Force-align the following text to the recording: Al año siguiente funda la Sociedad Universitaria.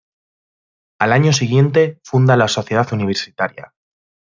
Al 0.99 1.13
año 1.13 1.31
siguiente 1.31 1.99
funda 2.03 2.35
la 2.35 2.47
Sociedad 2.47 2.91
Universitaria. 2.91 3.75